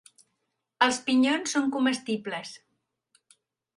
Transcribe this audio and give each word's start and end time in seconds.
Els 0.85 0.97
pinyons 1.09 1.53
són 1.57 1.69
comestibles. 1.77 2.59